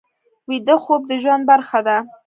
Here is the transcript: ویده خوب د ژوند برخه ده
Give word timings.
ویده 0.49 0.75
خوب 0.83 1.01
د 1.09 1.11
ژوند 1.23 1.43
برخه 1.49 1.79
ده 1.87 1.97